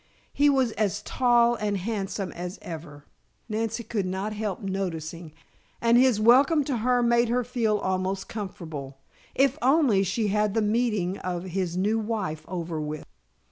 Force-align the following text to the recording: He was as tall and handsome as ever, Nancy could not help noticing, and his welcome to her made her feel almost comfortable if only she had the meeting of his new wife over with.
He 0.33 0.49
was 0.49 0.71
as 0.71 1.03
tall 1.03 1.53
and 1.53 1.77
handsome 1.77 2.31
as 2.31 2.57
ever, 2.63 3.05
Nancy 3.47 3.83
could 3.83 4.07
not 4.07 4.33
help 4.33 4.59
noticing, 4.59 5.31
and 5.79 5.95
his 5.95 6.19
welcome 6.19 6.63
to 6.63 6.77
her 6.77 7.03
made 7.03 7.29
her 7.29 7.43
feel 7.43 7.77
almost 7.77 8.27
comfortable 8.27 8.97
if 9.35 9.59
only 9.61 10.01
she 10.01 10.29
had 10.29 10.55
the 10.55 10.61
meeting 10.63 11.19
of 11.19 11.43
his 11.43 11.77
new 11.77 11.99
wife 11.99 12.43
over 12.47 12.81
with. 12.81 13.05